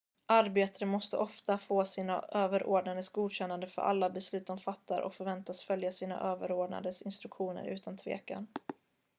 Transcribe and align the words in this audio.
arbetare 0.25 0.85
måste 0.85 1.17
ofta 1.17 1.57
få 1.57 1.85
sina 1.85 2.21
överordnades 2.31 3.09
godkännande 3.09 3.67
för 3.67 3.81
alla 3.81 4.09
beslut 4.09 4.47
de 4.47 4.57
fattar 4.57 5.01
och 5.01 5.13
förväntas 5.13 5.63
följa 5.63 5.91
sina 5.91 6.19
överordnades 6.19 7.01
instruktioner 7.01 7.63
utan 7.65 7.97
tvekan 7.97 8.47